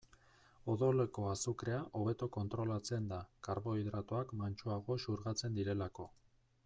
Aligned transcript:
Odoleko 0.73 1.25
azukrea 1.33 1.81
hobeto 1.99 2.29
kontrolatzen 2.37 3.11
da, 3.11 3.19
karbohidratoak 3.49 4.35
mantsoago 4.41 4.99
xurgatzen 5.05 5.61
direlako. 5.61 6.09